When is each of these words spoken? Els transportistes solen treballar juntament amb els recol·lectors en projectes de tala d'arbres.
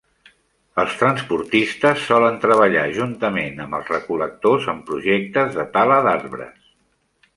Els 0.83 0.93
transportistes 1.01 2.07
solen 2.07 2.39
treballar 2.47 2.85
juntament 2.97 3.61
amb 3.67 3.79
els 3.81 3.91
recol·lectors 3.95 4.67
en 4.75 4.81
projectes 4.89 5.57
de 5.59 5.67
tala 5.77 6.01
d'arbres. 6.09 6.65